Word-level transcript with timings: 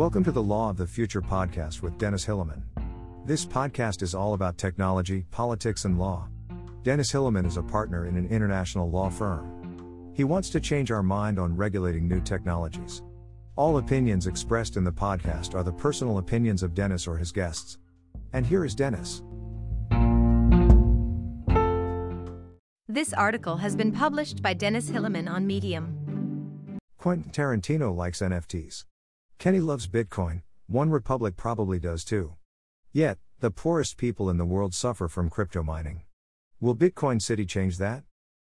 Welcome 0.00 0.24
to 0.24 0.32
the 0.32 0.42
Law 0.42 0.70
of 0.70 0.78
the 0.78 0.86
Future 0.86 1.20
podcast 1.20 1.82
with 1.82 1.98
Dennis 1.98 2.24
Hillemann. 2.24 2.62
This 3.26 3.44
podcast 3.44 4.00
is 4.00 4.14
all 4.14 4.32
about 4.32 4.56
technology, 4.56 5.26
politics, 5.30 5.84
and 5.84 5.98
law. 5.98 6.26
Dennis 6.82 7.12
Hillemann 7.12 7.46
is 7.46 7.58
a 7.58 7.62
partner 7.62 8.06
in 8.06 8.16
an 8.16 8.26
international 8.28 8.90
law 8.90 9.10
firm. 9.10 10.10
He 10.14 10.24
wants 10.24 10.48
to 10.50 10.58
change 10.58 10.90
our 10.90 11.02
mind 11.02 11.38
on 11.38 11.54
regulating 11.54 12.08
new 12.08 12.22
technologies. 12.22 13.02
All 13.56 13.76
opinions 13.76 14.26
expressed 14.26 14.78
in 14.78 14.84
the 14.84 14.90
podcast 14.90 15.54
are 15.54 15.62
the 15.62 15.70
personal 15.70 16.16
opinions 16.16 16.62
of 16.62 16.72
Dennis 16.72 17.06
or 17.06 17.18
his 17.18 17.30
guests. 17.30 17.76
And 18.32 18.46
here 18.46 18.64
is 18.64 18.74
Dennis. 18.74 19.22
This 22.88 23.12
article 23.12 23.58
has 23.58 23.76
been 23.76 23.92
published 23.92 24.40
by 24.40 24.54
Dennis 24.54 24.88
Hillemann 24.88 25.30
on 25.30 25.46
Medium. 25.46 26.78
Quentin 26.96 27.30
Tarantino 27.30 27.94
likes 27.94 28.20
NFTs. 28.20 28.84
Kenny 29.40 29.60
loves 29.60 29.88
Bitcoin, 29.88 30.42
One 30.66 30.90
Republic 30.90 31.34
probably 31.34 31.78
does 31.78 32.04
too. 32.04 32.34
Yet, 32.92 33.16
the 33.38 33.50
poorest 33.50 33.96
people 33.96 34.28
in 34.28 34.36
the 34.36 34.44
world 34.44 34.74
suffer 34.74 35.08
from 35.08 35.30
crypto 35.30 35.62
mining. 35.62 36.02
Will 36.60 36.76
Bitcoin 36.76 37.22
City 37.22 37.46
change 37.46 37.78
that? 37.78 38.04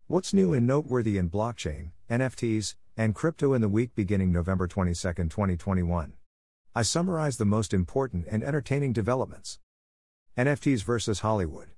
What's 0.08 0.34
new 0.34 0.52
and 0.52 0.66
noteworthy 0.66 1.16
in 1.16 1.30
blockchain, 1.30 1.92
NFTs, 2.10 2.74
and 2.96 3.14
crypto 3.14 3.52
in 3.52 3.60
the 3.60 3.68
week 3.68 3.95
beginning 3.95 4.32
November 4.32 4.66
22, 4.66 5.12
2021? 5.28 6.14
I 6.74 6.82
summarize 6.82 7.36
the 7.36 7.45
most 7.45 7.72
important 7.72 8.26
and 8.28 8.42
entertaining 8.42 8.92
developments. 8.92 9.60
NFTs 10.36 10.82
versus 10.82 11.20
Hollywood. 11.20 11.68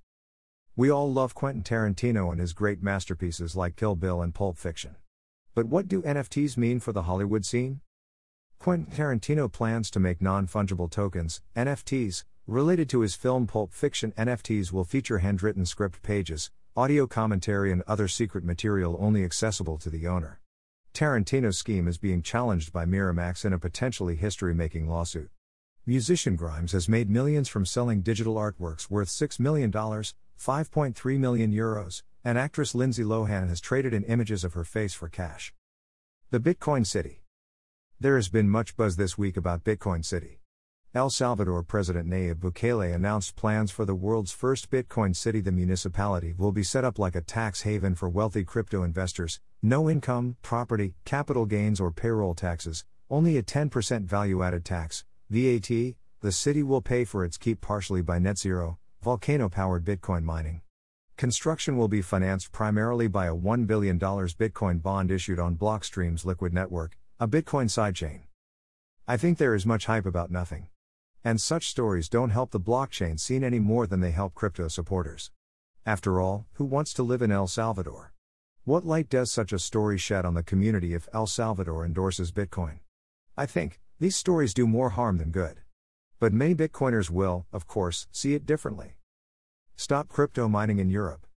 We 0.75 0.91
all 0.91 1.12
love 1.12 1.34
Quentin 1.34 1.65
Tarantino 1.65 2.31
and 2.31 2.41
his 2.41 2.55
great 2.55 2.83
masterpieces 2.83 3.55
like 3.55 3.77
Kill 3.77 3.95
Bill 3.95 4.23
and 4.23 4.34
Pulp 4.34 4.56
Fiction. 4.56 4.97
But 5.55 5.67
what 5.67 5.87
do 5.87 6.01
NFTs 6.01 6.56
mean 6.56 6.81
for 6.81 6.95
the 6.95 7.03
Hollywood 7.03 7.45
scene? 7.45 7.83
Quentin 8.62 8.87
Tarantino 8.95 9.51
plans 9.51 9.91
to 9.91 9.98
make 9.98 10.23
non 10.23 10.47
fungible 10.47 10.89
tokens, 10.89 11.41
NFTs, 11.56 12.23
related 12.47 12.89
to 12.89 13.00
his 13.00 13.17
film 13.17 13.45
Pulp 13.45 13.73
Fiction. 13.73 14.12
NFTs 14.12 14.70
will 14.70 14.84
feature 14.84 15.19
handwritten 15.19 15.67
script 15.67 16.00
pages, 16.05 16.48
audio 16.77 17.09
commentary, 17.09 17.72
and 17.72 17.83
other 17.89 18.06
secret 18.06 18.45
material 18.45 18.97
only 19.00 19.25
accessible 19.25 19.78
to 19.78 19.91
the 19.91 20.06
owner. 20.06 20.39
Tarantino's 20.95 21.59
scheme 21.59 21.89
is 21.89 21.98
being 21.98 22.22
challenged 22.22 22.72
by 22.72 22.84
Miramax 22.87 23.45
in 23.45 23.53
a 23.53 23.59
potentially 23.59 24.14
history 24.14 24.55
making 24.55 24.89
lawsuit. 24.89 25.28
Musician 25.84 26.37
Grimes 26.37 26.70
has 26.70 26.89
made 26.89 27.11
millions 27.11 27.48
from 27.48 27.67
selling 27.67 28.00
digital 28.00 28.37
artworks 28.37 28.89
worth 28.89 29.09
$6 29.09 29.41
million, 29.41 29.72
5.3 29.72 31.19
million 31.19 31.53
euros, 31.53 32.05
and 32.25 32.39
actress 32.39 32.77
Lindsay 32.77 33.03
Lohan 33.03 33.48
has 33.48 33.61
traded 33.61 33.92
in 33.92 34.05
images 34.05 34.44
of 34.44 34.53
her 34.53 34.62
face 34.62 34.94
for 34.94 35.09
cash. 35.09 35.53
The 36.31 36.39
Bitcoin 36.39 36.87
City. 36.87 37.22
There 38.03 38.17
has 38.17 38.28
been 38.28 38.50
much 38.50 38.77
buzz 38.77 38.97
this 38.97 39.17
week 39.17 39.36
about 39.36 39.62
Bitcoin 39.62 40.05
City. 40.05 40.41
El 40.92 41.08
Salvador 41.08 41.62
President 41.62 42.11
Nayib 42.11 42.41
Bukele 42.41 42.92
announced 42.92 43.36
plans 43.36 43.70
for 43.70 43.84
the 43.84 43.94
world's 43.94 44.33
first 44.33 44.72
Bitcoin 44.72 45.14
city. 45.14 45.41
The 45.41 45.53
municipality 45.53 46.33
will 46.36 46.50
be 46.50 46.64
set 46.64 46.84
up 46.84 46.98
like 46.98 47.14
a 47.14 47.20
tax 47.20 47.62
haven 47.62 47.94
for 47.94 48.09
wealthy 48.09 48.42
crypto 48.42 48.83
investors, 48.83 49.39
no 49.62 49.89
income, 49.89 50.34
property, 50.42 50.94
capital 51.05 51.47
gains, 51.47 51.78
or 51.78 51.92
payroll 51.92 52.34
taxes, 52.34 52.84
only 53.09 53.36
a 53.36 53.42
10% 53.44 54.03
value 54.03 54.42
added 54.42 54.64
tax, 54.64 55.05
VAT. 55.31 55.69
The 55.69 56.33
city 56.33 56.64
will 56.64 56.83
pay 56.83 57.05
for 57.05 57.25
its 57.25 57.39
keep 57.39 57.61
partially 57.61 58.03
by 58.03 58.19
net 58.19 58.37
zero, 58.37 58.81
volcano 59.00 59.48
powered 59.48 59.84
Bitcoin 59.84 60.25
mining. 60.25 60.62
Construction 61.16 61.77
will 61.77 61.87
be 61.87 62.03
financed 62.03 62.50
primarily 62.50 63.06
by 63.06 63.27
a 63.27 63.37
$1 63.37 63.69
billion 63.69 64.00
Bitcoin 64.00 64.83
bond 64.83 65.12
issued 65.12 65.39
on 65.39 65.55
Blockstream's 65.55 66.25
Liquid 66.25 66.53
Network, 66.53 66.97
a 67.23 67.28
Bitcoin 67.28 67.67
sidechain. 67.67 68.23
I 69.06 69.17
think 69.17 69.39
there 69.39 69.55
is 69.55 69.65
much 69.65 69.87
hype 69.87 70.06
about 70.06 70.33
nothing. 70.33 70.67
And 71.23 71.41
such 71.41 71.69
stories 71.69 72.09
don't 72.09 72.31
help 72.31 72.51
the 72.51 72.59
blockchain 72.59 73.20
scene 73.20 73.45
any 73.45 73.61
more 73.61 73.87
than 73.87 74.01
they 74.01 74.11
help 74.11 74.34
crypto 74.34 74.66
supporters. 74.66 75.31
After 75.87 76.21
all, 76.21 76.47
who 76.55 76.65
wants 76.65 76.93
to 76.94 77.05
live 77.05 77.22
in 77.22 77.31
El 77.31 77.47
Salvador? 77.47 78.12
What 78.65 78.84
light 78.84 79.09
does 79.09 79.31
such 79.31 79.53
a 79.53 79.60
story 79.60 79.99
shed 79.99 80.25
on 80.25 80.34
the 80.34 80.43
community 80.43 80.94
if 80.94 81.09
El 81.15 81.28
Salvador 81.28 81.84
endorses 81.84 82.33
Bitcoin? 82.33 82.81
I 83.37 83.47
think, 83.47 83.78
these 84.00 84.16
stories 84.16 84.53
do 84.53 84.66
more 84.66 84.91
harm 84.91 85.19
than 85.19 85.31
good. 85.31 85.60
But 86.19 86.33
many 86.33 86.56
Bitcoiners 86.56 87.09
will, 87.09 87.47
of 87.53 87.69
course, 87.69 88.09
see 88.10 88.34
it 88.34 88.47
differently. 88.47 88.97
Stop 89.77 90.09
crypto 90.09 90.49
mining 90.49 90.81
in 90.81 90.91
Europe. 90.91 91.28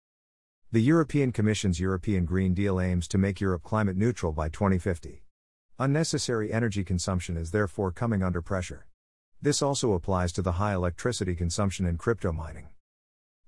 The 0.72 0.82
European 0.82 1.30
Commission's 1.30 1.78
European 1.78 2.24
Green 2.24 2.54
Deal 2.54 2.80
aims 2.80 3.06
to 3.06 3.18
make 3.18 3.40
Europe 3.40 3.62
climate 3.62 3.96
neutral 3.96 4.32
by 4.32 4.48
2050. 4.48 5.22
Unnecessary 5.78 6.54
energy 6.54 6.82
consumption 6.82 7.36
is 7.36 7.50
therefore 7.50 7.92
coming 7.92 8.22
under 8.22 8.40
pressure. 8.40 8.86
This 9.42 9.60
also 9.60 9.92
applies 9.92 10.32
to 10.32 10.40
the 10.40 10.52
high 10.52 10.72
electricity 10.72 11.34
consumption 11.34 11.84
in 11.84 11.98
crypto 11.98 12.32
mining. 12.32 12.68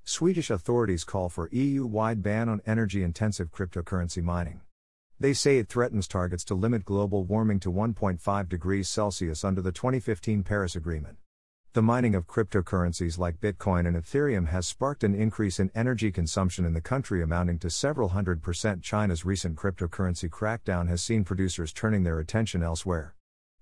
Swedish 0.05 0.51
authorities 0.51 1.05
call 1.05 1.31
for 1.31 1.49
EU 1.53 1.87
wide 1.87 2.23
ban 2.23 2.51
on 2.51 2.61
energy 2.67 3.03
intensive 3.03 3.51
cryptocurrency 3.51 4.23
mining. 4.23 4.61
They 5.19 5.33
say 5.33 5.57
it 5.57 5.71
threatens 5.71 6.07
targets 6.07 6.45
to 6.45 6.55
limit 6.55 6.85
global 6.85 7.25
warming 7.25 7.61
to 7.61 7.73
1.5 7.73 8.49
degrees 8.51 8.91
Celsius 8.91 9.43
under 9.43 9.63
the 9.63 9.73
2015 9.73 10.43
Paris 10.43 10.77
Agreement. 10.77 11.17
The 11.75 11.83
mining 11.83 12.15
of 12.15 12.27
cryptocurrencies 12.27 13.19
like 13.19 13.41
Bitcoin 13.41 13.87
and 13.87 13.95
Ethereum 13.95 14.49
has 14.49 14.67
sparked 14.67 15.05
an 15.05 15.15
increase 15.15 15.61
in 15.61 15.71
energy 15.75 16.11
consumption 16.11 16.65
in 16.65 16.73
the 16.73 16.81
country 16.81 17.23
amounting 17.23 17.59
to 17.59 17.69
several 17.69 18.09
hundred 18.09 18.43
percent. 18.43 18.83
China's 18.83 19.27
recent 19.27 19.57
cryptocurrency 19.57 20.31
crackdown 20.31 20.89
has 20.89 21.03
seen 21.03 21.25
producers 21.25 21.75
turning 21.75 22.05
their 22.05 22.21
attention 22.21 22.63
elsewhere. 22.63 23.15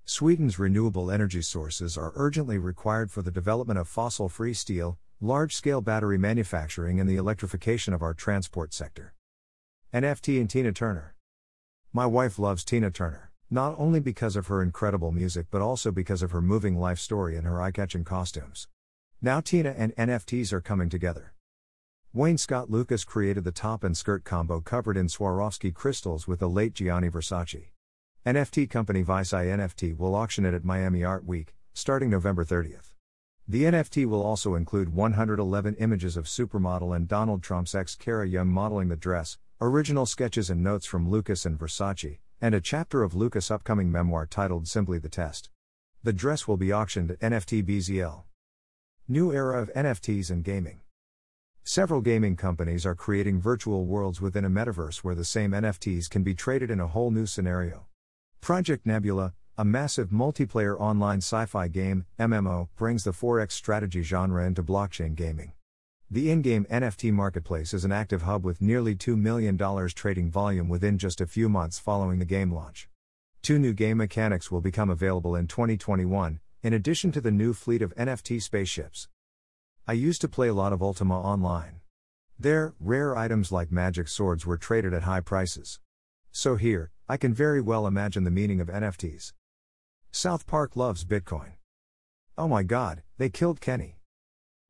Sweden's 0.05 0.57
renewable 0.57 1.11
energy 1.11 1.43
sources 1.43 1.99
are 1.99 2.13
urgently 2.15 2.59
required 2.59 3.11
for 3.11 3.23
the 3.23 3.33
development 3.33 3.81
of 3.81 3.89
fossil 3.89 4.29
free 4.29 4.55
steel, 4.55 4.99
large 5.21 5.57
scale 5.57 5.81
battery 5.81 6.17
manufacturing, 6.17 7.01
and 7.01 7.11
the 7.11 7.17
electrification 7.17 7.93
of 7.93 8.03
our 8.03 8.15
transport 8.15 8.73
sector. 8.73 9.15
NFT 9.93 10.39
and 10.41 10.49
Tina 10.49 10.71
Turner. 10.71 11.17
My 11.93 12.07
wife 12.07 12.39
loves 12.39 12.65
Tina 12.65 12.93
Turner. 12.93 13.33
Not 13.51 13.77
only 13.79 14.01
because 14.01 14.35
of 14.35 14.49
her 14.49 14.61
incredible 14.61 15.13
music 15.13 15.47
but 15.53 15.63
also 15.63 15.93
because 15.93 16.21
of 16.21 16.33
her 16.33 16.43
moving 16.43 16.77
life 16.81 16.99
story 16.99 17.37
and 17.37 17.47
her 17.47 17.63
eye 17.63 17.71
catching 17.71 18.03
costumes. 18.03 18.67
Now 19.23 19.41
Tina 19.41 19.73
and 19.79 19.95
NFTs 19.95 20.53
are 20.53 20.61
coming 20.61 20.89
together. 20.89 21.33
Wayne 22.13 22.39
Scott 22.39 22.71
Lucas 22.71 23.05
created 23.05 23.45
the 23.45 23.53
top 23.53 23.85
and 23.85 23.97
skirt 23.97 24.25
combo 24.25 24.61
covered 24.61 24.97
in 24.97 25.07
Swarovski 25.07 25.73
crystals 25.73 26.27
with 26.27 26.41
the 26.41 26.49
late 26.49 26.75
Gianni 26.75 27.09
Versace. 27.09 27.71
NFT 28.27 28.69
company 28.69 29.03
Vice 29.03 29.31
NFT 29.31 29.97
will 29.97 30.17
auction 30.17 30.45
it 30.45 30.53
at 30.53 30.65
Miami 30.65 31.05
Art 31.05 31.25
Week, 31.25 31.55
starting 31.73 32.11
November 32.11 32.45
30th. 32.45 32.95
The 33.47 33.63
NFT 33.63 34.07
will 34.07 34.23
also 34.23 34.57
include 34.57 34.93
111 34.93 35.77
images 35.77 36.17
of 36.17 36.25
supermodel 36.25 36.97
and 36.97 37.07
Donald 37.07 37.45
Trump's 37.45 37.77
ex 37.77 37.95
Kara 37.95 38.27
Young 38.27 38.49
modeling 38.49 38.89
the 38.89 38.97
dress, 38.97 39.39
original 39.61 40.05
sketches 40.05 40.51
and 40.51 40.65
notes 40.65 40.85
from 40.85 41.09
Lucas 41.09 41.47
and 41.47 41.57
Versace, 41.57 42.19
and 42.41 42.55
a 42.55 42.61
chapter 42.61 43.03
of 43.03 43.15
Lucas' 43.15 43.51
upcoming 43.51 43.91
memoir 43.91 44.27
titled 44.27 44.69
Simply 44.69 44.99
the 44.99 45.09
Test. 45.09 45.51
The 46.03 46.13
dress 46.13 46.47
will 46.47 46.57
be 46.57 46.73
auctioned 46.73 47.11
at 47.11 47.21
NFT 47.21 47.65
BZL. 47.65 48.25
New 49.09 49.33
era 49.33 49.63
of 49.63 49.73
NFTs 49.73 50.31
and 50.31 50.45
gaming. 50.45 50.81
Several 51.65 52.01
gaming 52.01 52.37
companies 52.37 52.87
are 52.87 52.95
creating 52.95 53.41
virtual 53.41 53.87
worlds 53.87 54.21
within 54.21 54.45
a 54.45 54.51
metaverse 54.51 54.99
where 54.99 55.15
the 55.15 55.25
same 55.25 55.51
NFTs 55.51 56.09
can 56.09 56.23
be 56.23 56.35
traded 56.35 56.71
in 56.71 56.79
a 56.79 56.87
whole 56.87 57.11
new 57.11 57.27
scenario. 57.27 57.87
Project 58.41 58.87
Nebula, 58.87 59.33
a 59.59 59.65
massive 59.65 60.11
multiplayer 60.11 60.79
online 60.79 61.19
sci 61.19 61.47
fi 61.47 61.67
game, 61.67 62.05
MMO, 62.21 62.69
brings 62.77 63.03
the 63.03 63.11
4X 63.11 63.53
strategy 63.53 64.03
genre 64.03 64.47
into 64.47 64.63
blockchain 64.63 65.15
gaming. 65.15 65.53
The 66.09 66.31
in 66.31 66.41
game 66.41 66.67
NFT 66.71 67.13
marketplace 67.13 67.75
is 67.75 67.85
an 67.85 67.91
active 67.91 68.23
hub 68.23 68.45
with 68.45 68.63
nearly 68.63 68.95
$2 68.95 69.19
million 69.19 69.59
trading 69.89 70.31
volume 70.31 70.69
within 70.69 70.99
just 70.99 71.21
a 71.21 71.27
few 71.27 71.49
months 71.49 71.81
following 71.81 72.21
the 72.21 72.25
game 72.25 72.53
launch. 72.53 72.89
Two 73.43 73.59
new 73.59 73.73
game 73.73 73.97
mechanics 73.97 74.49
will 74.49 74.61
become 74.61 74.89
available 74.89 75.35
in 75.35 75.49
2021, 75.49 76.39
in 76.63 76.73
addition 76.73 77.11
to 77.11 77.21
the 77.21 77.33
new 77.33 77.53
fleet 77.53 77.83
of 77.83 77.93
NFT 77.97 78.41
spaceships. 78.41 79.09
I 79.89 79.95
used 79.95 80.21
to 80.21 80.29
play 80.29 80.47
a 80.47 80.55
lot 80.55 80.73
of 80.73 80.81
Ultima 80.81 81.21
Online. 81.21 81.81
There, 82.39 82.75
rare 82.79 83.17
items 83.17 83.51
like 83.51 83.73
magic 83.73 84.07
swords 84.07 84.47
were 84.47 84.57
traded 84.57 84.95
at 84.95 85.03
high 85.03 85.23
prices. 85.23 85.81
So 86.31 86.55
here, 86.55 86.93
I 87.09 87.17
can 87.17 87.35
very 87.35 87.61
well 87.61 87.85
imagine 87.85 88.23
the 88.23 88.31
meaning 88.31 88.61
of 88.61 88.69
NFTs. 88.69 89.33
South 90.13 90.47
Park 90.47 90.77
loves 90.77 91.05
Bitcoin. 91.05 91.55
Oh 92.39 92.47
my 92.47 92.63
god, 92.63 93.03
they 93.19 93.29
killed 93.29 93.61
Kenny. 93.61 93.99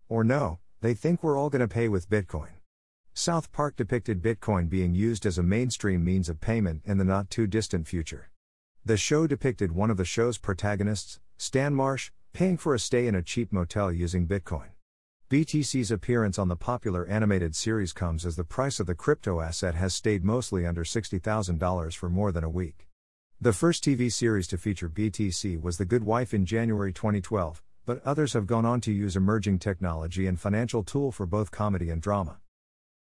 Or 0.08 0.24
no, 0.24 0.60
they 0.86 0.94
think 0.94 1.20
we're 1.20 1.36
all 1.36 1.50
gonna 1.50 1.66
pay 1.66 1.88
with 1.88 2.08
Bitcoin. 2.08 2.60
South 3.12 3.50
Park 3.50 3.74
depicted 3.74 4.22
Bitcoin 4.22 4.68
being 4.68 4.94
used 4.94 5.26
as 5.26 5.36
a 5.36 5.42
mainstream 5.42 6.04
means 6.04 6.28
of 6.28 6.40
payment 6.40 6.80
in 6.84 6.96
the 6.96 7.04
not 7.04 7.28
too 7.28 7.48
distant 7.48 7.88
future. 7.88 8.30
The 8.84 8.96
show 8.96 9.26
depicted 9.26 9.72
one 9.72 9.90
of 9.90 9.96
the 9.96 10.04
show's 10.04 10.38
protagonists, 10.38 11.18
Stan 11.38 11.74
Marsh, 11.74 12.12
paying 12.32 12.56
for 12.56 12.72
a 12.72 12.78
stay 12.78 13.08
in 13.08 13.16
a 13.16 13.22
cheap 13.22 13.52
motel 13.52 13.90
using 13.90 14.28
Bitcoin. 14.28 14.68
BTC's 15.28 15.90
appearance 15.90 16.38
on 16.38 16.46
the 16.46 16.54
popular 16.54 17.04
animated 17.06 17.56
series 17.56 17.92
comes 17.92 18.24
as 18.24 18.36
the 18.36 18.44
price 18.44 18.78
of 18.78 18.86
the 18.86 18.94
crypto 18.94 19.40
asset 19.40 19.74
has 19.74 19.92
stayed 19.92 20.22
mostly 20.22 20.64
under 20.64 20.84
$60,000 20.84 21.96
for 21.96 22.08
more 22.08 22.30
than 22.30 22.44
a 22.44 22.48
week. 22.48 22.86
The 23.40 23.52
first 23.52 23.82
TV 23.82 24.12
series 24.12 24.46
to 24.46 24.56
feature 24.56 24.88
BTC 24.88 25.60
was 25.60 25.78
The 25.78 25.84
Good 25.84 26.04
Wife 26.04 26.32
in 26.32 26.46
January 26.46 26.92
2012, 26.92 27.60
but 27.86 28.04
others 28.04 28.32
have 28.32 28.48
gone 28.48 28.66
on 28.66 28.80
to 28.82 28.92
use 28.92 29.16
emerging 29.16 29.60
technology 29.60 30.26
and 30.26 30.38
financial 30.38 30.82
tool 30.82 31.12
for 31.12 31.24
both 31.24 31.52
comedy 31.52 31.88
and 31.88 32.02
drama. 32.02 32.38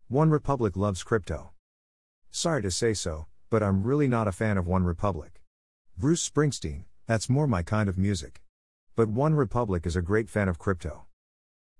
One 0.09 0.31
Republic 0.31 0.77
loves 0.77 1.05
crypto. 1.05 1.53
Sorry 2.33 2.61
to 2.63 2.71
say 2.73 2.93
so, 2.93 3.27
but 3.51 3.63
I'm 3.63 3.85
really 3.85 4.09
not 4.09 4.27
a 4.27 4.33
fan 4.33 4.59
of 4.59 4.67
One 4.67 4.83
Republic. 4.83 5.41
Bruce 5.97 6.29
Springsteen, 6.29 6.85
that's 7.07 7.31
more 7.31 7.47
my 7.47 7.63
kind 7.63 7.89
of 7.89 7.97
music. 7.97 8.43
But 8.97 9.09
One 9.09 9.35
Republic 9.35 9.87
is 9.87 9.95
a 9.95 10.03
great 10.03 10.29
fan 10.29 10.49
of 10.49 10.59
crypto. 10.59 11.05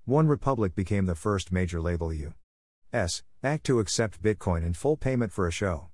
One 0.05 0.29
Republic 0.29 0.77
became 0.77 1.07
the 1.07 1.17
first 1.17 1.51
major 1.51 1.81
label 1.81 2.13
U.S. 2.13 3.25
act 3.43 3.65
to 3.65 3.81
accept 3.81 4.23
Bitcoin 4.23 4.65
in 4.65 4.73
full 4.75 4.97
payment 4.97 5.33
for 5.33 5.49
a 5.49 5.53
show. 5.53 5.89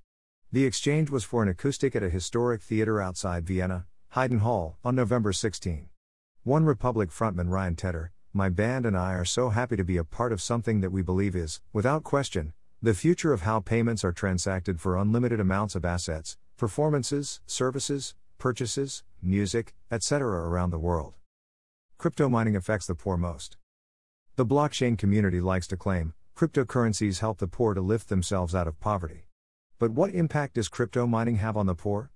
The 0.53 0.67
exchange 0.67 1.09
was 1.09 1.25
for 1.25 1.43
an 1.43 1.49
acoustic 1.49 1.97
at 1.97 2.03
a 2.03 2.11
historic 2.11 2.61
theater 2.61 3.01
outside 3.01 3.47
Vienna, 3.47 3.87
Haydn 4.11 4.41
Hall, 4.41 4.77
on 4.85 4.97
November 4.97 5.33
16. 5.33 5.89
One 6.45 6.65
Republic 6.65 7.11
frontman 7.11 7.51
Ryan 7.51 7.77
Tedder, 7.77 8.13
my 8.33 8.49
band 8.49 8.87
and 8.87 8.97
I 8.97 9.13
are 9.13 9.27
so 9.27 9.51
happy 9.51 9.77
to 9.77 9.85
be 9.85 9.99
a 9.99 10.05
part 10.05 10.33
of 10.33 10.41
something 10.41 10.81
that 10.81 10.91
we 10.91 11.03
believe 11.03 11.37
is, 11.37 11.61
without 11.71 12.03
question, 12.03 12.55
the 12.81 12.95
future 12.95 13.35
of 13.35 13.43
how 13.43 13.61
payments 13.61 14.05
are 14.07 14.13
transacted 14.13 14.81
for 14.81 14.97
unlimited 14.97 15.39
amounts 15.39 15.75
of 15.75 15.85
assets, 15.85 16.39
performances, 16.57 17.43
services, 17.45 18.15
purchases, 18.39 19.05
music, 19.21 19.75
etc. 19.91 20.49
around 20.49 20.71
the 20.71 20.79
world. 20.79 21.13
Crypto 21.99 22.31
mining 22.31 22.57
affects 22.57 22.87
the 22.87 22.95
poor 22.95 23.19
most. 23.19 23.59
The 24.37 24.47
blockchain 24.47 24.97
community 24.97 25.43
likes 25.43 25.67
to 25.67 25.77
claim 25.77 26.15
cryptocurrencies 26.35 27.21
help 27.21 27.37
the 27.37 27.49
poor 27.49 27.75
to 27.75 27.83
lift 27.83 28.09
themselves 28.09 28.55
out 28.55 28.67
of 28.67 28.81
poverty. 28.81 29.27
But 29.79 29.91
what 29.91 30.15
impact 30.15 30.55
does 30.55 30.71
crypto 30.71 31.07
mining 31.07 31.37
have 31.37 31.59
on 31.59 31.67
the 31.67 31.75
poor? 31.75 32.13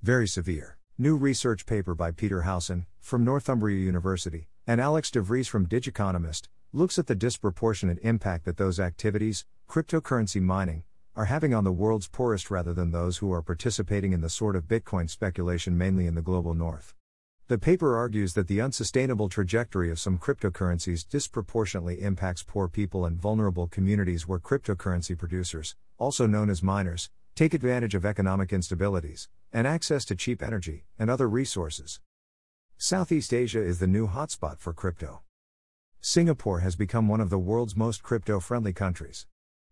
Very 0.00 0.26
severe. 0.26 0.75
New 0.98 1.14
research 1.14 1.66
paper 1.66 1.94
by 1.94 2.10
Peter 2.10 2.40
Howson, 2.40 2.86
from 3.00 3.22
Northumbria 3.22 3.76
University, 3.76 4.48
and 4.66 4.80
Alex 4.80 5.10
de 5.10 5.20
Vries 5.20 5.46
from 5.46 5.66
Digiconomist, 5.66 6.48
looks 6.72 6.98
at 6.98 7.06
the 7.06 7.14
disproportionate 7.14 7.98
impact 8.00 8.46
that 8.46 8.56
those 8.56 8.80
activities, 8.80 9.44
cryptocurrency 9.68 10.40
mining, 10.40 10.84
are 11.14 11.26
having 11.26 11.52
on 11.52 11.64
the 11.64 11.70
world's 11.70 12.08
poorest 12.08 12.50
rather 12.50 12.72
than 12.72 12.92
those 12.92 13.18
who 13.18 13.30
are 13.30 13.42
participating 13.42 14.14
in 14.14 14.22
the 14.22 14.30
sort 14.30 14.56
of 14.56 14.68
Bitcoin 14.68 15.10
speculation 15.10 15.76
mainly 15.76 16.06
in 16.06 16.14
the 16.14 16.22
global 16.22 16.54
north. 16.54 16.94
The 17.48 17.58
paper 17.58 17.94
argues 17.94 18.32
that 18.32 18.48
the 18.48 18.62
unsustainable 18.62 19.28
trajectory 19.28 19.90
of 19.90 20.00
some 20.00 20.16
cryptocurrencies 20.16 21.06
disproportionately 21.06 22.00
impacts 22.00 22.42
poor 22.42 22.68
people 22.68 23.04
and 23.04 23.20
vulnerable 23.20 23.66
communities 23.66 24.26
where 24.26 24.38
cryptocurrency 24.38 25.16
producers, 25.16 25.76
also 25.98 26.26
known 26.26 26.48
as 26.48 26.62
miners, 26.62 27.10
take 27.34 27.52
advantage 27.52 27.94
of 27.94 28.06
economic 28.06 28.48
instabilities 28.48 29.28
and 29.56 29.66
access 29.66 30.04
to 30.04 30.14
cheap 30.14 30.42
energy 30.42 30.84
and 30.98 31.08
other 31.08 31.26
resources. 31.26 31.98
Southeast 32.76 33.32
Asia 33.32 33.62
is 33.62 33.78
the 33.78 33.86
new 33.86 34.06
hotspot 34.06 34.58
for 34.58 34.74
crypto. 34.74 35.22
Singapore 35.98 36.60
has 36.60 36.76
become 36.76 37.08
one 37.08 37.22
of 37.22 37.30
the 37.30 37.38
world's 37.38 37.74
most 37.74 38.02
crypto 38.02 38.38
friendly 38.38 38.74
countries. 38.74 39.26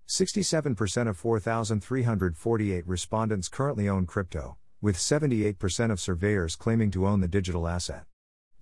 67% 0.08 1.06
of 1.06 1.18
4,348 1.18 2.86
respondents 2.86 3.50
currently 3.50 3.86
own 3.86 4.06
crypto, 4.06 4.56
with 4.80 4.96
78% 4.96 5.90
of 5.90 6.00
surveyors 6.00 6.56
claiming 6.56 6.90
to 6.90 7.06
own 7.06 7.20
the 7.20 7.28
digital 7.28 7.68
asset. 7.68 8.04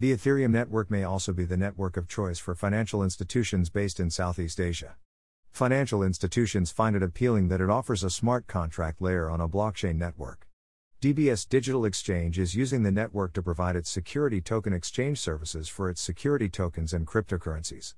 The 0.00 0.12
Ethereum 0.12 0.50
network 0.50 0.90
may 0.90 1.04
also 1.04 1.32
be 1.32 1.44
the 1.44 1.56
network 1.56 1.96
of 1.96 2.08
choice 2.08 2.40
for 2.40 2.56
financial 2.56 3.00
institutions 3.00 3.70
based 3.70 4.00
in 4.00 4.10
Southeast 4.10 4.58
Asia. 4.58 4.96
Financial 5.52 6.02
institutions 6.02 6.72
find 6.72 6.96
it 6.96 7.02
appealing 7.04 7.46
that 7.46 7.60
it 7.60 7.70
offers 7.70 8.02
a 8.02 8.10
smart 8.10 8.48
contract 8.48 9.00
layer 9.00 9.30
on 9.30 9.40
a 9.40 9.48
blockchain 9.48 9.94
network. 9.94 10.48
DBS 11.02 11.48
Digital 11.48 11.84
Exchange 11.84 12.38
is 12.38 12.54
using 12.54 12.84
the 12.84 12.92
network 12.92 13.32
to 13.32 13.42
provide 13.42 13.74
its 13.74 13.90
security 13.90 14.40
token 14.40 14.72
exchange 14.72 15.18
services 15.18 15.68
for 15.68 15.90
its 15.90 16.00
security 16.00 16.48
tokens 16.48 16.92
and 16.92 17.08
cryptocurrencies. 17.08 17.94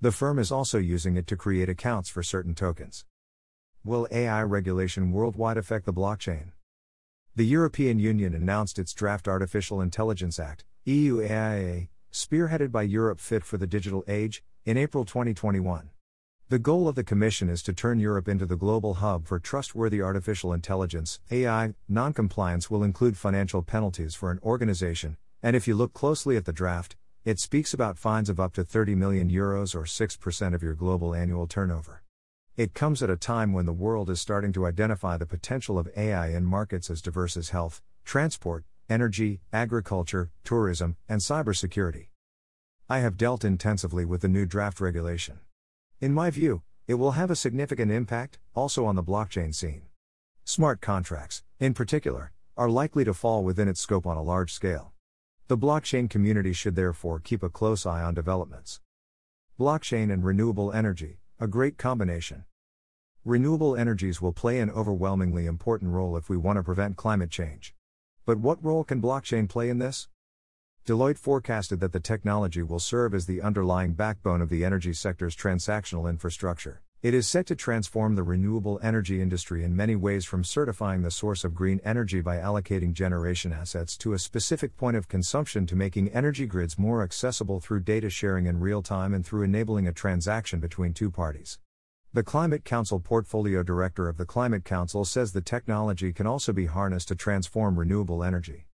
The 0.00 0.12
firm 0.12 0.38
is 0.38 0.52
also 0.52 0.78
using 0.78 1.16
it 1.16 1.26
to 1.26 1.36
create 1.36 1.68
accounts 1.68 2.08
for 2.08 2.22
certain 2.22 2.54
tokens. 2.54 3.06
Will 3.82 4.06
AI 4.12 4.44
regulation 4.44 5.10
worldwide 5.10 5.56
affect 5.56 5.84
the 5.84 5.92
blockchain? 5.92 6.52
The 7.34 7.44
European 7.44 7.98
Union 7.98 8.34
announced 8.34 8.78
its 8.78 8.94
draft 8.94 9.26
Artificial 9.26 9.80
Intelligence 9.80 10.38
Act, 10.38 10.64
EU 10.84 11.22
AIA, 11.22 11.88
spearheaded 12.12 12.70
by 12.70 12.82
Europe 12.82 13.18
Fit 13.18 13.42
for 13.42 13.58
the 13.58 13.66
Digital 13.66 14.04
Age, 14.06 14.44
in 14.64 14.76
April 14.76 15.04
2021. 15.04 15.90
The 16.50 16.58
goal 16.58 16.88
of 16.88 16.94
the 16.94 17.04
Commission 17.04 17.48
is 17.48 17.62
to 17.62 17.72
turn 17.72 17.98
Europe 17.98 18.28
into 18.28 18.44
the 18.44 18.54
global 18.54 18.94
hub 18.94 19.26
for 19.26 19.38
trustworthy 19.40 20.02
artificial 20.02 20.52
intelligence. 20.52 21.18
AI 21.30 21.72
noncompliance 21.88 22.70
will 22.70 22.84
include 22.84 23.16
financial 23.16 23.62
penalties 23.62 24.14
for 24.14 24.30
an 24.30 24.38
organization, 24.42 25.16
and 25.42 25.56
if 25.56 25.66
you 25.66 25.74
look 25.74 25.94
closely 25.94 26.36
at 26.36 26.44
the 26.44 26.52
draft, 26.52 26.96
it 27.24 27.40
speaks 27.40 27.72
about 27.72 27.96
fines 27.96 28.28
of 28.28 28.38
up 28.38 28.52
to 28.52 28.62
30 28.62 28.94
million 28.94 29.30
euros 29.30 29.74
or 29.74 29.84
6% 29.84 30.54
of 30.54 30.62
your 30.62 30.74
global 30.74 31.14
annual 31.14 31.46
turnover. 31.46 32.02
It 32.58 32.74
comes 32.74 33.02
at 33.02 33.08
a 33.08 33.16
time 33.16 33.54
when 33.54 33.64
the 33.64 33.72
world 33.72 34.10
is 34.10 34.20
starting 34.20 34.52
to 34.52 34.66
identify 34.66 35.16
the 35.16 35.24
potential 35.24 35.78
of 35.78 35.88
AI 35.96 36.28
in 36.28 36.44
markets 36.44 36.90
as 36.90 37.00
diverse 37.00 37.38
as 37.38 37.48
health, 37.48 37.80
transport, 38.04 38.66
energy, 38.90 39.40
agriculture, 39.50 40.30
tourism, 40.44 40.96
and 41.08 41.22
cybersecurity. 41.22 42.08
I 42.86 42.98
have 42.98 43.16
dealt 43.16 43.46
intensively 43.46 44.04
with 44.04 44.20
the 44.20 44.28
new 44.28 44.44
draft 44.44 44.78
regulation. 44.78 45.40
In 46.00 46.12
my 46.12 46.30
view, 46.30 46.62
it 46.86 46.94
will 46.94 47.12
have 47.12 47.30
a 47.30 47.36
significant 47.36 47.90
impact, 47.90 48.38
also 48.54 48.84
on 48.84 48.96
the 48.96 49.02
blockchain 49.02 49.54
scene. 49.54 49.82
Smart 50.44 50.80
contracts, 50.80 51.42
in 51.60 51.72
particular, 51.72 52.32
are 52.56 52.68
likely 52.68 53.04
to 53.04 53.14
fall 53.14 53.42
within 53.44 53.68
its 53.68 53.80
scope 53.80 54.06
on 54.06 54.16
a 54.16 54.22
large 54.22 54.52
scale. 54.52 54.92
The 55.48 55.56
blockchain 55.56 56.10
community 56.10 56.52
should 56.52 56.74
therefore 56.74 57.20
keep 57.20 57.42
a 57.42 57.48
close 57.48 57.86
eye 57.86 58.02
on 58.02 58.14
developments. 58.14 58.80
Blockchain 59.58 60.12
and 60.12 60.24
renewable 60.24 60.72
energy, 60.72 61.20
a 61.38 61.46
great 61.46 61.78
combination. 61.78 62.44
Renewable 63.24 63.76
energies 63.76 64.20
will 64.20 64.32
play 64.32 64.58
an 64.60 64.70
overwhelmingly 64.70 65.46
important 65.46 65.92
role 65.92 66.16
if 66.16 66.28
we 66.28 66.36
want 66.36 66.56
to 66.56 66.62
prevent 66.62 66.96
climate 66.96 67.30
change. 67.30 67.74
But 68.26 68.38
what 68.38 68.62
role 68.62 68.84
can 68.84 69.00
blockchain 69.00 69.48
play 69.48 69.70
in 69.70 69.78
this? 69.78 70.08
Deloitte 70.86 71.16
forecasted 71.16 71.80
that 71.80 71.92
the 71.92 72.00
technology 72.00 72.62
will 72.62 72.78
serve 72.78 73.14
as 73.14 73.24
the 73.24 73.40
underlying 73.40 73.94
backbone 73.94 74.42
of 74.42 74.50
the 74.50 74.66
energy 74.66 74.92
sector's 74.92 75.34
transactional 75.34 76.10
infrastructure. 76.10 76.82
It 77.00 77.14
is 77.14 77.26
set 77.26 77.46
to 77.46 77.56
transform 77.56 78.16
the 78.16 78.22
renewable 78.22 78.78
energy 78.82 79.22
industry 79.22 79.64
in 79.64 79.74
many 79.74 79.96
ways 79.96 80.26
from 80.26 80.44
certifying 80.44 81.00
the 81.00 81.10
source 81.10 81.42
of 81.42 81.54
green 81.54 81.80
energy 81.86 82.20
by 82.20 82.36
allocating 82.36 82.92
generation 82.92 83.50
assets 83.50 83.96
to 83.96 84.12
a 84.12 84.18
specific 84.18 84.76
point 84.76 84.94
of 84.94 85.08
consumption 85.08 85.64
to 85.68 85.74
making 85.74 86.10
energy 86.10 86.46
grids 86.46 86.78
more 86.78 87.02
accessible 87.02 87.60
through 87.60 87.80
data 87.80 88.10
sharing 88.10 88.44
in 88.44 88.60
real 88.60 88.82
time 88.82 89.14
and 89.14 89.24
through 89.24 89.44
enabling 89.44 89.88
a 89.88 89.92
transaction 89.92 90.60
between 90.60 90.92
two 90.92 91.10
parties. 91.10 91.58
The 92.12 92.22
Climate 92.22 92.66
Council 92.66 93.00
portfolio 93.00 93.62
director 93.62 94.06
of 94.06 94.18
the 94.18 94.26
Climate 94.26 94.66
Council 94.66 95.06
says 95.06 95.32
the 95.32 95.40
technology 95.40 96.12
can 96.12 96.26
also 96.26 96.52
be 96.52 96.66
harnessed 96.66 97.08
to 97.08 97.14
transform 97.14 97.78
renewable 97.78 98.22
energy. 98.22 98.66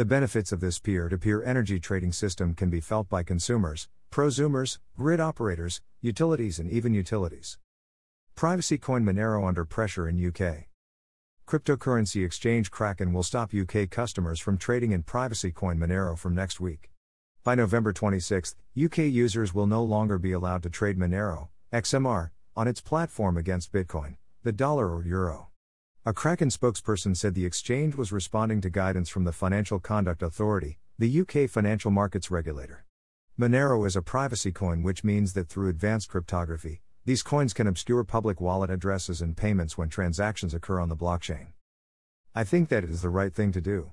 The 0.00 0.06
benefits 0.06 0.50
of 0.50 0.60
this 0.60 0.78
peer 0.78 1.10
to 1.10 1.18
peer 1.18 1.44
energy 1.44 1.78
trading 1.78 2.12
system 2.12 2.54
can 2.54 2.70
be 2.70 2.80
felt 2.80 3.10
by 3.10 3.22
consumers, 3.22 3.86
prosumers, 4.10 4.78
grid 4.96 5.20
operators, 5.20 5.82
utilities, 6.00 6.58
and 6.58 6.70
even 6.70 6.94
utilities. 6.94 7.58
Privacy 8.34 8.78
coin 8.78 9.04
Monero 9.04 9.46
under 9.46 9.66
pressure 9.66 10.08
in 10.08 10.16
UK. 10.16 10.68
Cryptocurrency 11.46 12.24
exchange 12.24 12.70
Kraken 12.70 13.12
will 13.12 13.22
stop 13.22 13.52
UK 13.52 13.90
customers 13.90 14.40
from 14.40 14.56
trading 14.56 14.92
in 14.92 15.02
privacy 15.02 15.50
coin 15.50 15.76
Monero 15.76 16.16
from 16.18 16.34
next 16.34 16.60
week. 16.60 16.90
By 17.44 17.54
November 17.54 17.92
26, 17.92 18.56
UK 18.82 19.00
users 19.00 19.52
will 19.52 19.66
no 19.66 19.84
longer 19.84 20.16
be 20.16 20.32
allowed 20.32 20.62
to 20.62 20.70
trade 20.70 20.98
Monero, 20.98 21.48
XMR, 21.74 22.30
on 22.56 22.66
its 22.66 22.80
platform 22.80 23.36
against 23.36 23.70
Bitcoin, 23.70 24.16
the 24.44 24.52
dollar 24.52 24.88
or 24.96 25.04
euro. 25.04 25.49
A 26.06 26.14
Kraken 26.14 26.48
spokesperson 26.48 27.14
said 27.14 27.34
the 27.34 27.44
exchange 27.44 27.94
was 27.94 28.10
responding 28.10 28.62
to 28.62 28.70
guidance 28.70 29.10
from 29.10 29.24
the 29.24 29.32
Financial 29.32 29.78
Conduct 29.78 30.22
Authority, 30.22 30.78
the 30.98 31.20
UK 31.20 31.46
financial 31.46 31.90
markets 31.90 32.30
regulator. 32.30 32.86
Monero 33.38 33.86
is 33.86 33.96
a 33.96 34.00
privacy 34.00 34.50
coin, 34.50 34.82
which 34.82 35.04
means 35.04 35.34
that 35.34 35.50
through 35.50 35.68
advanced 35.68 36.08
cryptography, 36.08 36.80
these 37.04 37.22
coins 37.22 37.52
can 37.52 37.66
obscure 37.66 38.02
public 38.02 38.40
wallet 38.40 38.70
addresses 38.70 39.20
and 39.20 39.36
payments 39.36 39.76
when 39.76 39.90
transactions 39.90 40.54
occur 40.54 40.80
on 40.80 40.88
the 40.88 40.96
blockchain. 40.96 41.48
I 42.34 42.44
think 42.44 42.70
that 42.70 42.82
it 42.82 42.88
is 42.88 43.02
the 43.02 43.10
right 43.10 43.34
thing 43.34 43.52
to 43.52 43.60
do. 43.60 43.92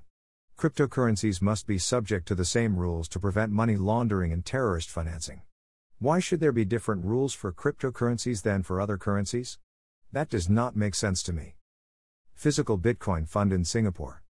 Cryptocurrencies 0.57 1.41
must 1.41 1.67
be 1.67 1.77
subject 1.77 2.25
to 2.29 2.35
the 2.35 2.45
same 2.45 2.77
rules 2.77 3.09
to 3.09 3.19
prevent 3.19 3.51
money 3.51 3.75
laundering 3.75 4.31
and 4.31 4.45
terrorist 4.45 4.89
financing. 4.89 5.41
Why 5.99 6.19
should 6.19 6.39
there 6.39 6.53
be 6.53 6.63
different 6.63 7.03
rules 7.03 7.33
for 7.33 7.51
cryptocurrencies 7.51 8.43
than 8.43 8.63
for 8.63 8.79
other 8.79 8.97
currencies? 8.97 9.59
That 10.13 10.29
does 10.29 10.49
not 10.49 10.77
make 10.77 10.95
sense 10.95 11.21
to 11.23 11.33
me. 11.33 11.56
Physical 12.37 12.77
Bitcoin 12.77 13.27
Fund 13.27 13.51
in 13.51 13.65
Singapore. 13.65 14.21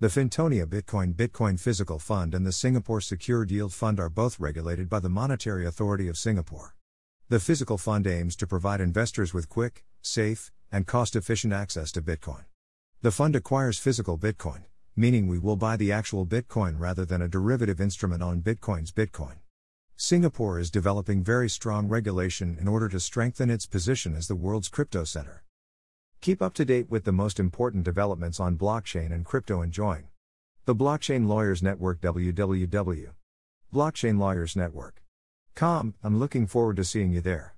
The 0.00 0.08
Fintonia 0.08 0.64
Bitcoin 0.64 1.14
Bitcoin 1.14 1.60
Physical 1.60 1.98
Fund 1.98 2.34
and 2.34 2.46
the 2.46 2.50
Singapore 2.50 3.02
Secured 3.02 3.50
Yield 3.50 3.74
Fund 3.74 4.00
are 4.00 4.08
both 4.08 4.40
regulated 4.40 4.88
by 4.88 5.00
the 5.00 5.10
Monetary 5.10 5.66
Authority 5.66 6.08
of 6.08 6.16
Singapore. 6.16 6.76
The 7.28 7.38
Physical 7.38 7.76
Fund 7.76 8.06
aims 8.06 8.36
to 8.36 8.46
provide 8.46 8.80
investors 8.80 9.34
with 9.34 9.50
quick, 9.50 9.84
safe, 10.00 10.50
and 10.72 10.86
cost 10.86 11.14
efficient 11.14 11.52
access 11.52 11.92
to 11.92 12.00
Bitcoin. 12.00 12.46
The 13.02 13.10
fund 13.10 13.36
acquires 13.36 13.78
physical 13.78 14.16
Bitcoin, 14.16 14.62
meaning 14.96 15.28
we 15.28 15.38
will 15.38 15.56
buy 15.56 15.76
the 15.76 15.92
actual 15.92 16.24
Bitcoin 16.24 16.80
rather 16.80 17.04
than 17.04 17.20
a 17.20 17.28
derivative 17.28 17.82
instrument 17.82 18.22
on 18.22 18.40
Bitcoin's 18.40 18.92
Bitcoin. 18.92 19.40
Singapore 19.94 20.58
is 20.58 20.70
developing 20.70 21.22
very 21.22 21.50
strong 21.50 21.86
regulation 21.86 22.56
in 22.58 22.66
order 22.66 22.88
to 22.88 22.98
strengthen 22.98 23.50
its 23.50 23.66
position 23.66 24.16
as 24.16 24.26
the 24.26 24.34
world's 24.34 24.70
crypto 24.70 25.04
center. 25.04 25.42
Keep 26.20 26.42
up 26.42 26.54
to 26.54 26.64
date 26.64 26.90
with 26.90 27.04
the 27.04 27.12
most 27.12 27.38
important 27.38 27.84
developments 27.84 28.40
on 28.40 28.58
blockchain 28.58 29.12
and 29.12 29.24
crypto 29.24 29.62
enjoying 29.62 30.08
the 30.66 30.74
Blockchain 30.74 31.28
Lawyers 31.28 31.62
Network 31.62 32.00
www. 32.00 33.10
Blockchain 33.72 34.18
Lawyers 34.18 34.56
Network. 34.56 35.00
Com, 35.54 35.94
I'm 36.02 36.18
looking 36.18 36.48
forward 36.48 36.74
to 36.76 36.84
seeing 36.84 37.12
you 37.12 37.20
there. 37.20 37.54